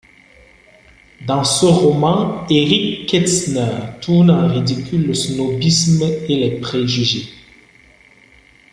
[1.27, 7.29] Dans ce roman Erich Kästner tourne en ridicule le snobisme et les préjugés.